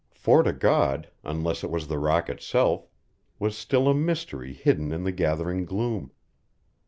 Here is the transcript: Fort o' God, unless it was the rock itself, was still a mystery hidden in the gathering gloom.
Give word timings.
Fort 0.15 0.47
o' 0.47 0.51
God, 0.51 1.11
unless 1.23 1.63
it 1.63 1.69
was 1.69 1.87
the 1.87 1.99
rock 1.99 2.27
itself, 2.27 2.87
was 3.37 3.55
still 3.55 3.87
a 3.87 3.93
mystery 3.93 4.51
hidden 4.51 4.91
in 4.91 5.03
the 5.03 5.11
gathering 5.11 5.63
gloom. 5.63 6.09